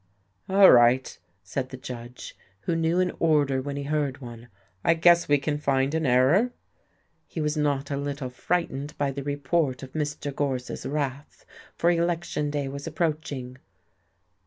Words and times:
"All 0.49 0.71
right," 0.71 1.15
said 1.43 1.69
the 1.69 1.77
judge, 1.77 2.35
who 2.61 2.75
knew 2.75 2.99
an 2.99 3.11
order 3.19 3.61
when 3.61 3.75
he 3.77 3.83
heard 3.83 4.17
one, 4.17 4.47
"I 4.83 4.95
guess 4.95 5.27
we 5.27 5.37
can 5.37 5.59
find 5.59 5.93
an 5.93 6.07
error." 6.07 6.53
He 7.27 7.39
was 7.39 7.55
not 7.55 7.91
a 7.91 7.97
little 7.97 8.31
frightened 8.31 8.97
by 8.97 9.11
the 9.11 9.21
report 9.21 9.83
of 9.83 9.93
Mr. 9.93 10.35
Gorse's 10.35 10.87
wrath, 10.87 11.45
for 11.75 11.91
election 11.91 12.49
day 12.49 12.67
was 12.67 12.87
approaching. 12.87 13.59